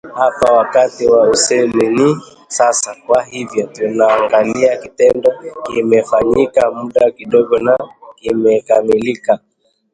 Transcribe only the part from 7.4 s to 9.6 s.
na kimekamilika